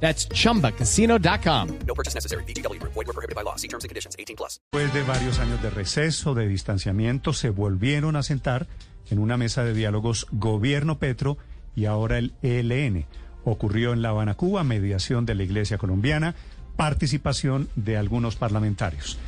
[0.00, 1.68] That's chumbacasino.com.
[1.86, 2.44] No purchase necessary.
[2.44, 2.80] BGW.
[2.82, 3.56] Void were prohibited by law.
[3.56, 4.14] See terms and conditions.
[4.18, 4.60] 18 plus.
[4.72, 8.66] Después de varios años de receso, de distanciamiento, se volvieron a sentar
[9.10, 11.38] en una mesa de diálogos gobierno Petro
[11.74, 13.06] y ahora el ELN.
[13.44, 16.34] Ocurrió en La Habana, Cuba, mediación de la Iglesia colombiana,
[16.76, 19.18] participación de algunos parlamentarios.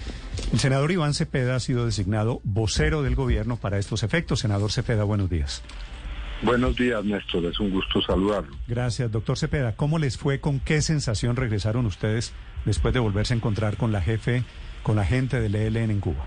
[0.52, 4.40] El senador Iván Cepeda ha sido designado vocero del gobierno para estos efectos.
[4.40, 5.62] Senador Cepeda, buenos días.
[6.42, 7.46] Buenos días, Néstor.
[7.46, 8.56] Es un gusto saludarlo.
[8.68, 9.74] Gracias, doctor Cepeda.
[9.74, 10.40] ¿Cómo les fue?
[10.40, 12.32] ¿Con qué sensación regresaron ustedes
[12.64, 14.44] después de volverse a encontrar con la jefe,
[14.82, 16.26] con la gente del ELN en Cuba?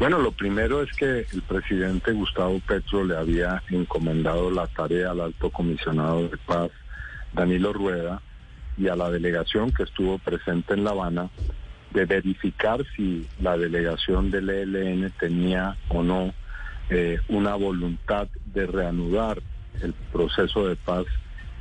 [0.00, 5.20] Bueno, lo primero es que el presidente Gustavo Petro le había encomendado la tarea al
[5.20, 6.70] alto comisionado de paz,
[7.32, 8.22] Danilo Rueda,
[8.76, 11.28] y a la delegación que estuvo presente en La Habana,
[11.92, 16.32] de verificar si la delegación del ELN tenía o no
[16.92, 19.40] eh, una voluntad de reanudar
[19.80, 21.04] el proceso de paz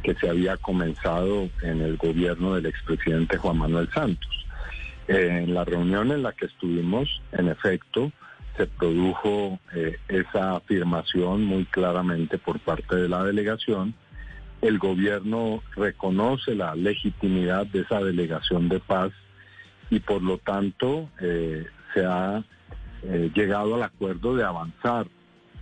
[0.02, 4.48] que se había comenzado en el gobierno del expresidente Juan Manuel Santos.
[5.08, 8.12] Eh, en la reunión en la que estuvimos, en efecto,
[8.58, 13.94] se produjo eh, esa afirmación muy claramente por parte de la delegación.
[14.64, 19.12] El gobierno reconoce la legitimidad de esa delegación de paz
[19.92, 22.44] y por lo tanto se ha
[23.34, 25.08] llegado al acuerdo de avanzar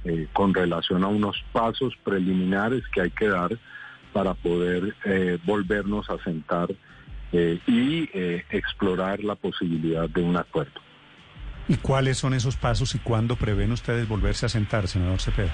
[0.08, 3.58] eh, con relación a unos pasos preliminares que hay que dar
[4.14, 6.70] para poder eh, volvernos a sentar
[7.34, 8.10] eh, y
[8.50, 10.80] explorar la posibilidad de un acuerdo.
[11.68, 15.52] ¿Y cuáles son esos pasos y cuándo prevén ustedes volverse a sentar, senador Cepeda?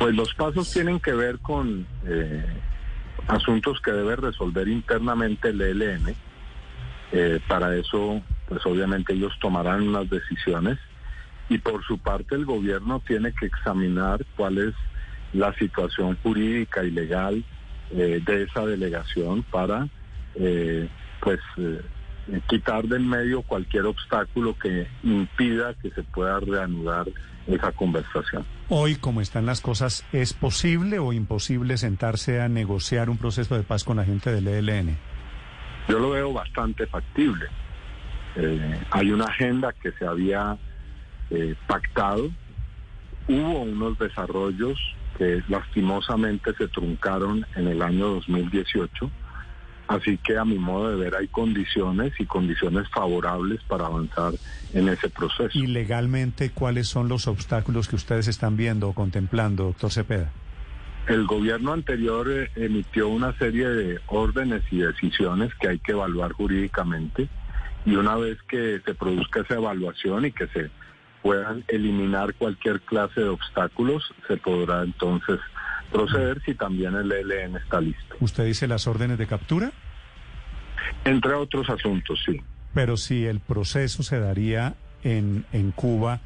[0.00, 1.86] Pues los pasos tienen que ver con
[3.28, 6.16] asuntos que debe resolver internamente el ELN.
[7.46, 10.78] para eso, pues obviamente ellos tomarán unas decisiones
[11.48, 14.74] y por su parte el gobierno tiene que examinar cuál es
[15.32, 17.44] la situación jurídica y legal
[17.90, 19.88] eh, de esa delegación para
[20.34, 20.88] eh,
[21.20, 21.80] pues eh,
[22.48, 27.06] quitar del medio cualquier obstáculo que impida que se pueda reanudar
[27.46, 28.44] esa conversación.
[28.68, 33.62] Hoy, como están las cosas, ¿es posible o imposible sentarse a negociar un proceso de
[33.62, 34.98] paz con la gente del ELN?
[35.88, 37.46] Yo lo veo bastante factible.
[38.90, 40.58] hay una agenda que se había
[41.30, 42.30] eh, pactado.
[43.28, 44.78] Hubo unos desarrollos
[45.16, 49.10] que lastimosamente se truncaron en el año 2018.
[49.88, 54.34] Así que a mi modo de ver hay condiciones y condiciones favorables para avanzar
[54.74, 55.58] en ese proceso.
[55.58, 60.30] ¿Y legalmente cuáles son los obstáculos que ustedes están viendo o contemplando, doctor Cepeda?
[61.08, 66.32] El gobierno anterior eh, emitió una serie de órdenes y decisiones que hay que evaluar
[66.32, 67.28] jurídicamente
[67.86, 70.70] y una vez que se produzca esa evaluación y que se
[71.22, 75.38] puedan eliminar cualquier clase de obstáculos, se podrá entonces
[75.90, 78.16] proceder si también el ELN está listo.
[78.20, 79.72] ¿Usted dice las órdenes de captura?
[81.04, 82.40] Entre otros asuntos, sí.
[82.74, 86.20] Pero si el proceso se daría en, en Cuba,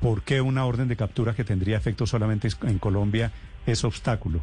[0.00, 3.32] ¿por qué una orden de captura que tendría efecto solamente en Colombia
[3.66, 4.42] es obstáculo?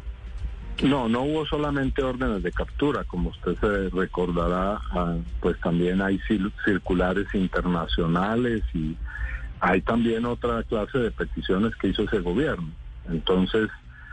[0.82, 6.20] No, no hubo solamente órdenes de captura, como usted se recordará, ah, pues también hay
[6.64, 8.94] circulares internacionales y
[9.60, 12.70] hay también otra clase de peticiones que hizo ese gobierno.
[13.08, 13.68] Entonces,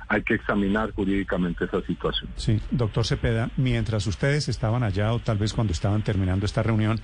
[0.08, 2.30] hay que examinar jurídicamente esa situación.
[2.36, 7.00] Sí, doctor Cepeda, mientras ustedes estaban allá o tal vez cuando estaban terminando esta reunión,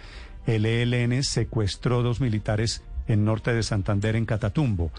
[0.46, 4.92] el ELN secuestró dos militares en norte de Santander, en Catatumbo.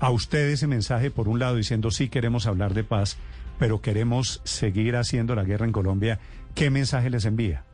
[0.00, 3.18] A ustedes ese mensaje, por un lado, diciendo sí queremos hablar de paz,
[3.58, 6.20] pero queremos seguir haciendo la guerra en Colombia,
[6.54, 7.64] ¿qué mensaje les envía?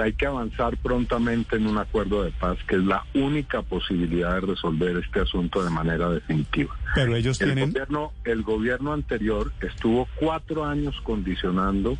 [0.00, 4.40] Hay que avanzar prontamente en un acuerdo de paz, que es la única posibilidad de
[4.40, 6.74] resolver este asunto de manera definitiva.
[6.94, 7.70] Pero ellos el tienen...
[7.70, 11.98] Gobierno, el gobierno anterior estuvo cuatro años condicionando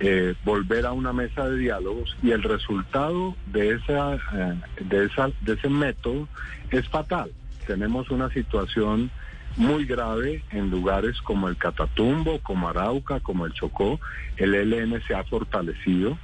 [0.00, 5.30] eh, volver a una mesa de diálogos y el resultado de, esa, eh, de, esa,
[5.42, 6.26] de ese método
[6.70, 7.30] es fatal.
[7.66, 9.10] Tenemos una situación
[9.56, 14.00] muy grave en lugares como el Catatumbo, como Arauca, como el Chocó.
[14.36, 16.16] El ELN se ha fortalecido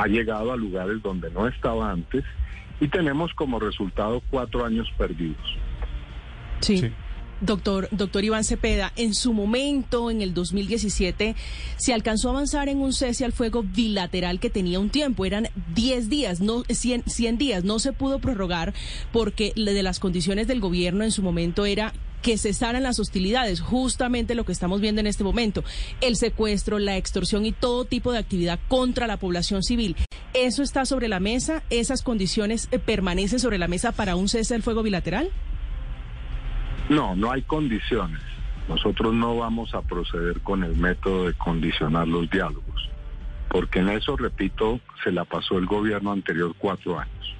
[0.00, 2.24] ha llegado a lugares donde no estaba antes
[2.80, 5.58] y tenemos como resultado cuatro años perdidos.
[6.60, 6.90] Sí.
[7.42, 11.34] Doctor, doctor Iván Cepeda, en su momento, en el 2017,
[11.76, 15.24] se alcanzó a avanzar en un cese al fuego bilateral que tenía un tiempo.
[15.24, 17.64] Eran 10 días, no 100, 100 días.
[17.64, 18.74] No se pudo prorrogar
[19.10, 24.34] porque de las condiciones del gobierno en su momento era que cesaran las hostilidades, justamente
[24.34, 25.64] lo que estamos viendo en este momento,
[26.00, 29.96] el secuestro, la extorsión y todo tipo de actividad contra la población civil.
[30.34, 31.62] ¿Eso está sobre la mesa?
[31.70, 35.30] ¿Esas condiciones eh, permanecen sobre la mesa para un cese del fuego bilateral?
[36.88, 38.20] No, no hay condiciones.
[38.68, 42.88] Nosotros no vamos a proceder con el método de condicionar los diálogos,
[43.48, 47.34] porque en eso, repito, se la pasó el gobierno anterior cuatro años.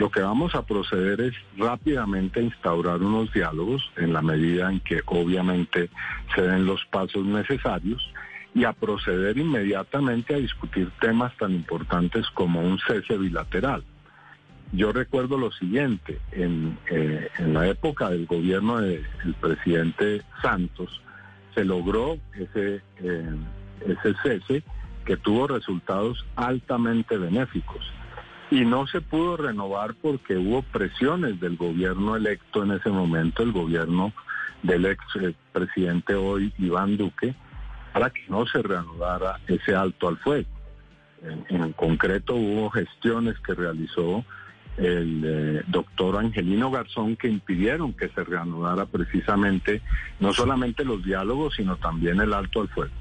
[0.00, 5.02] Lo que vamos a proceder es rápidamente instaurar unos diálogos en la medida en que
[5.04, 5.90] obviamente
[6.34, 8.10] se den los pasos necesarios
[8.54, 13.84] y a proceder inmediatamente a discutir temas tan importantes como un cese bilateral.
[14.72, 19.04] Yo recuerdo lo siguiente, en, eh, la época del gobierno del
[19.38, 21.02] presidente Santos
[21.54, 23.34] se logró ese, eh,
[23.86, 24.62] ese cese
[25.04, 27.84] que tuvo resultados altamente benéficos
[28.50, 33.52] y no se pudo renovar porque hubo presiones del gobierno electo en ese momento, el
[33.52, 34.12] gobierno
[34.62, 37.34] del ex eh, presidente hoy Iván Duque,
[37.92, 40.48] para que no se reanudara ese alto al fuego.
[41.48, 44.24] en concreto hubo gestiones que realizó
[44.76, 49.82] el eh, doctor Angelino Garzón que impidieron que se reanudara precisamente
[50.20, 52.92] no solamente los diálogos, sino también el alto al fuego.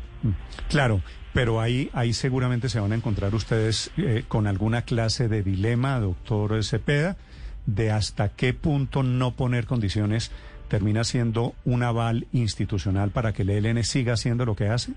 [0.69, 1.01] Claro,
[1.33, 6.00] pero ahí, ahí seguramente se van a encontrar ustedes eh, con alguna clase de dilema,
[6.00, 7.18] doctor Cepeda,
[7.66, 10.31] de hasta qué punto no poner condiciones
[10.68, 14.94] termina siendo un aval institucional para que el ELN siga haciendo lo que hace.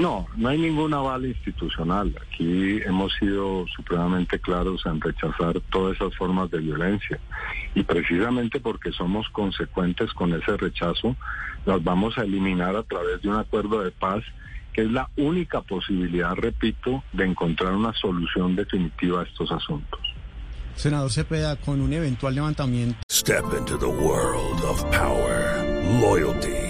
[0.00, 2.16] No, no hay ningún aval institucional.
[2.26, 7.20] Aquí hemos sido supremamente claros en rechazar todas esas formas de violencia.
[7.74, 11.16] Y precisamente porque somos consecuentes con ese rechazo,
[11.66, 14.24] las vamos a eliminar a través de un acuerdo de paz
[14.72, 20.00] que es la única posibilidad, repito, de encontrar una solución definitiva a estos asuntos.
[20.76, 22.96] Senador Cepeda, con un eventual levantamiento.
[23.10, 25.62] Step into the world of power,
[26.00, 26.69] loyalty.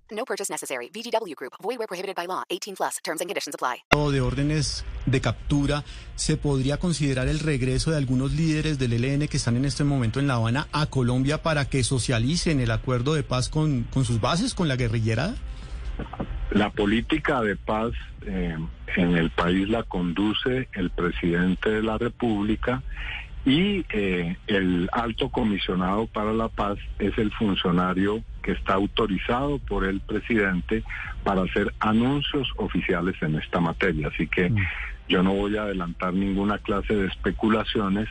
[0.21, 0.91] No purchase necessary.
[0.93, 1.53] VGW Group.
[1.63, 2.43] Void where prohibited by law.
[2.51, 2.99] 18 plus.
[3.03, 4.11] Terms and conditions apply.
[4.11, 5.83] De órdenes de captura,
[6.15, 10.19] ¿se podría considerar el regreso de algunos líderes del ELN que están en este momento
[10.19, 14.21] en La Habana a Colombia para que socialicen el acuerdo de paz con, con sus
[14.21, 15.33] bases, con la guerrillera?
[16.51, 17.91] La política de paz
[18.23, 18.55] eh,
[18.97, 22.83] en el país la conduce el presidente de la República
[23.43, 29.85] y eh, el alto comisionado para la paz es el funcionario que está autorizado por
[29.85, 30.83] el presidente
[31.23, 34.07] para hacer anuncios oficiales en esta materia.
[34.07, 34.57] Así que mm.
[35.09, 38.09] yo no voy a adelantar ninguna clase de especulaciones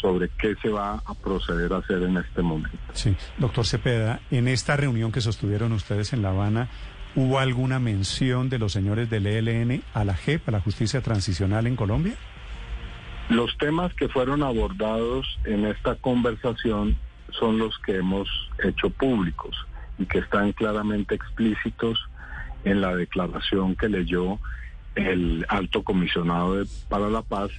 [0.00, 2.78] sobre qué se va a proceder a hacer en este momento.
[2.92, 6.68] Sí, doctor Cepeda, en esta reunión que sostuvieron ustedes en La Habana,
[7.14, 11.66] ¿hubo alguna mención de los señores del ELN a la JEP, a la Justicia Transicional
[11.66, 12.14] en Colombia?
[13.28, 16.96] Los temas que fueron abordados en esta conversación
[17.32, 18.28] son los que hemos
[18.62, 19.56] hecho públicos
[19.98, 21.98] y que están claramente explícitos
[22.64, 24.38] en la declaración que leyó
[24.94, 27.50] el alto comisionado para la paz,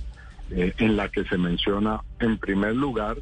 [0.52, 3.18] eh, en la que se menciona en primer lugar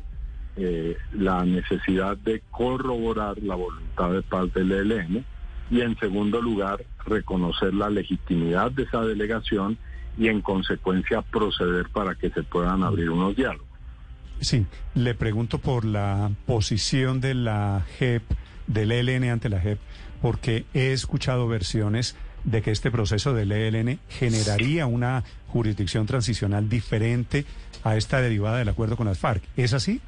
[0.56, 5.26] eh, la necesidad de corroborar la voluntad de paz del ELN
[5.72, 9.78] y en segundo lugar reconocer la legitimidad de esa delegación
[10.18, 13.69] y en consecuencia proceder para que se puedan abrir unos diálogos.
[14.42, 14.66] Sí,
[14.96, 18.24] le pregunto por la posición de la JEP,
[18.68, 19.80] del ELN ante la JEP,
[20.22, 27.46] porque he escuchado versiones de que este proceso del ELN generaría una jurisdicción transicional diferente
[27.84, 29.44] a esta derivada del acuerdo con las FARC.
[29.58, 30.02] ¿Es así?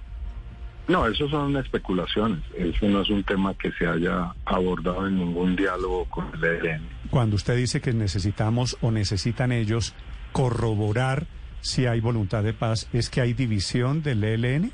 [0.88, 2.40] No, eso son especulaciones.
[2.58, 6.82] Eso no es un tema que se haya abordado en ningún diálogo con el ELN.
[7.10, 9.94] Cuando usted dice que necesitamos o necesitan ellos
[10.32, 11.28] corroborar
[11.62, 14.72] si hay voluntad de paz, ¿es que hay división del ELN?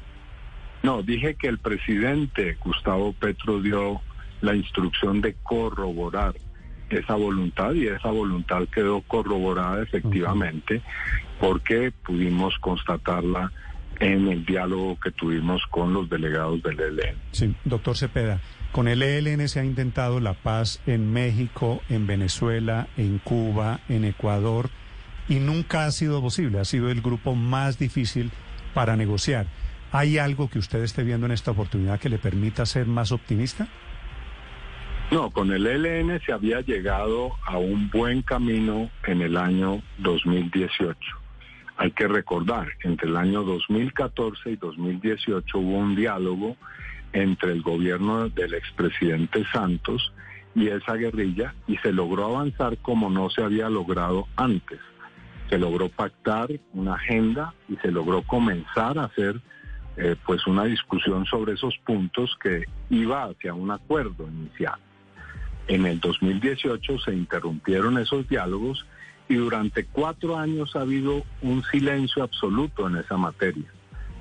[0.83, 4.01] No, dije que el presidente Gustavo Petro dio
[4.41, 6.35] la instrucción de corroborar
[6.89, 10.81] esa voluntad y esa voluntad quedó corroborada efectivamente
[11.39, 13.51] porque pudimos constatarla
[13.99, 17.17] en el diálogo que tuvimos con los delegados del ELN.
[17.31, 18.39] Sí, doctor Cepeda,
[18.71, 24.05] con el ELN se ha intentado la paz en México, en Venezuela, en Cuba, en
[24.05, 24.69] Ecuador,
[25.29, 26.59] y nunca ha sido posible.
[26.59, 28.31] Ha sido el grupo más difícil
[28.73, 29.47] para negociar.
[29.91, 33.67] ¿Hay algo que usted esté viendo en esta oportunidad que le permita ser más optimista?
[35.11, 40.97] No, con el ELN se había llegado a un buen camino en el año 2018.
[41.77, 46.57] Hay que recordar, entre el año 2014 y 2018 hubo un diálogo
[47.13, 50.11] entre el gobierno del expresidente Santos
[50.55, 54.79] y esa guerrilla y se logró avanzar como no se había logrado antes.
[55.49, 59.39] Se logró pactar una agenda y se logró comenzar a hacer
[59.95, 64.75] eh, pues una discusión sobre esos puntos que iba hacia un acuerdo inicial.
[65.67, 68.85] En el 2018 se interrumpieron esos diálogos
[69.27, 73.65] y durante cuatro años ha habido un silencio absoluto en esa materia.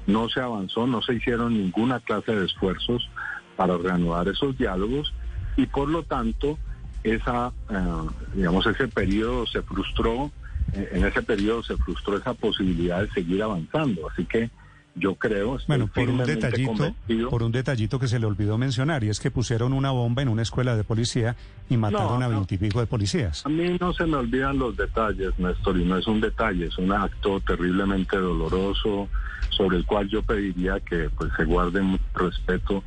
[0.07, 3.09] No se avanzó, no se hicieron ninguna clase de esfuerzos
[3.57, 5.13] para reanudar esos diálogos
[5.57, 6.59] y por lo tanto
[7.03, 10.31] esa, eh, digamos, ese periodo se frustró,
[10.73, 14.09] en ese periodo se frustró esa posibilidad de seguir avanzando.
[14.09, 14.51] Así que
[14.97, 15.59] yo creo.
[15.69, 16.95] Bueno, por un detallito,
[17.31, 20.29] por un detallito que se le olvidó mencionar y es que pusieron una bomba en
[20.29, 21.37] una escuela de policía
[21.69, 23.45] y mataron a veintipico de policías.
[23.45, 26.79] A mí no se me olvidan los detalles, Néstor, y no es un detalle, es
[26.79, 29.09] un acto terriblemente doloroso
[29.51, 32.83] sobre el cual yo pediría que pues se guarde mucho respeto.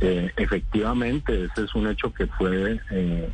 [0.00, 3.28] Eh, efectivamente, ese es un hecho que fue eh,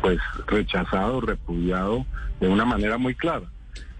[0.00, 2.06] pues rechazado, repudiado
[2.40, 3.46] de una manera muy clara.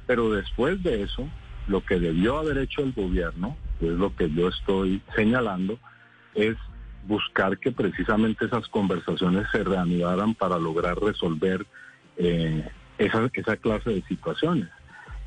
[0.06, 1.28] Pero después de eso,
[1.68, 5.78] lo que debió haber hecho el gobierno, que es lo que yo estoy señalando,
[6.34, 6.56] es
[7.06, 11.66] buscar que precisamente esas conversaciones se reanudaran para lograr resolver
[12.16, 14.68] eh, esa, esa clase de situaciones.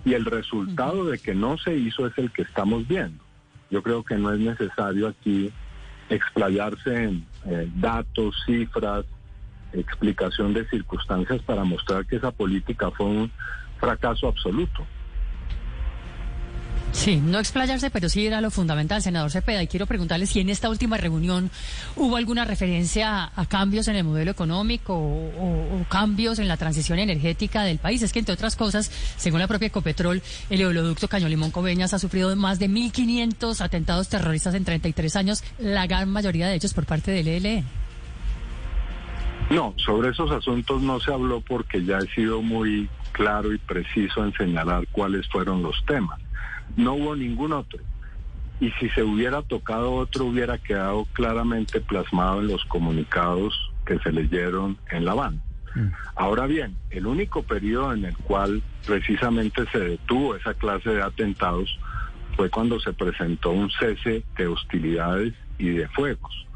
[0.06, 3.24] Y el resultado de que no se hizo es el que estamos viendo.
[3.72, 5.52] Yo creo que no es necesario aquí
[6.10, 9.06] explayarse en eh, datos, cifras,
[9.74, 13.32] explicación de circunstancias para mostrar que esa política fue un
[13.80, 14.86] fracaso absoluto.
[16.94, 19.64] Sí, no explayarse, pero sí era lo fundamental, senador Cepeda.
[19.64, 21.50] Y quiero preguntarle si en esta última reunión
[21.96, 27.64] hubo alguna referencia a, cambios en el modelo económico o, cambios en la transición energética
[27.64, 28.04] del país.
[28.04, 32.00] Es que, entre otras cosas, según la propia Ecopetrol, el oleoducto Caño Limón Coveñas ha
[32.00, 36.86] sufrido más de 1.500 atentados terroristas en 33 años, la gran mayoría de ellos por
[36.86, 37.83] parte del ELN.
[39.50, 44.24] No, sobre esos asuntos no se habló porque ya he sido muy claro y preciso
[44.24, 46.20] en señalar cuáles fueron los temas
[46.76, 47.80] no hubo ningún otro.
[48.60, 53.54] Y si se hubiera tocado otro, hubiera quedado claramente plasmado en los comunicados
[53.86, 55.42] que se leyeron en La Habana.
[55.76, 55.88] Mm.
[56.16, 61.78] Ahora bien, el único periodo en el cual precisamente se detuvo esa clase de atentados
[62.38, 66.48] fue cuando se presentó un cese de hostilidades y de fuegos.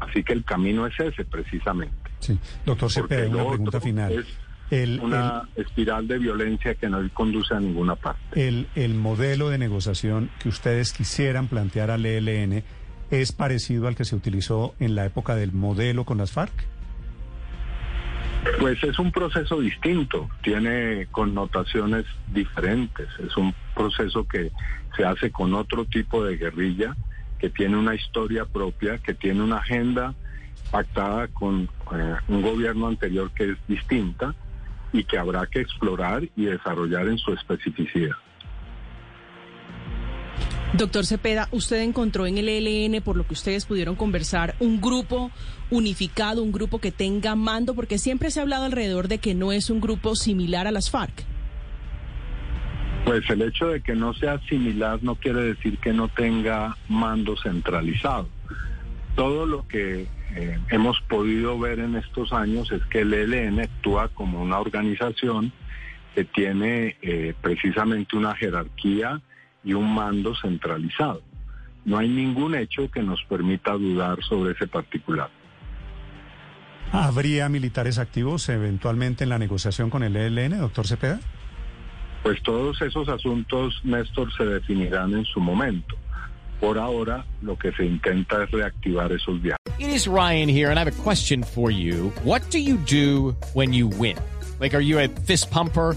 [0.00, 2.03] Así que el camino es ese precisamente.
[2.24, 4.24] Sí, doctor Cepeda, una pregunta final
[5.00, 8.48] una espiral de violencia que no conduce a ninguna parte.
[8.48, 12.64] El, el modelo de negociación que ustedes quisieran plantear al ELN
[13.10, 16.52] es parecido al que se utilizó en la época del modelo con las FARC.
[18.60, 24.50] Pues es un proceso distinto, tiene connotaciones diferentes, es un proceso que
[24.96, 26.94] se hace con otro tipo de guerrilla,
[27.38, 30.14] que tiene una historia propia, que tiene una agenda
[30.70, 34.34] pactada con eh, un gobierno anterior que es distinta
[34.92, 38.16] y que habrá que explorar y desarrollar en su especificidad.
[40.76, 45.30] Doctor Cepeda, usted encontró en el ELN, por lo que ustedes pudieron conversar, un grupo
[45.70, 49.52] unificado, un grupo que tenga mando, porque siempre se ha hablado alrededor de que no
[49.52, 51.24] es un grupo similar a las FARC.
[53.04, 57.36] Pues el hecho de que no sea similar no quiere decir que no tenga mando
[57.36, 58.28] centralizado.
[59.14, 64.08] Todo lo que eh, hemos podido ver en estos años es que el ELN actúa
[64.08, 65.52] como una organización
[66.14, 69.20] que tiene eh, precisamente una jerarquía
[69.62, 71.22] y un mando centralizado.
[71.84, 75.30] No hay ningún hecho que nos permita dudar sobre ese particular.
[76.92, 81.20] ¿Habría militares activos eventualmente en la negociación con el ELN, doctor Cepeda?
[82.22, 85.96] Pues todos esos asuntos, Néstor, se definirán en su momento.
[86.60, 89.58] Por ahora, lo que se intenta es reactivar esos viajes.
[89.78, 92.10] It is Ryan here, and I have a question for you.
[92.22, 94.16] What do you do when you win?
[94.60, 95.96] Like, are you a fist pumper,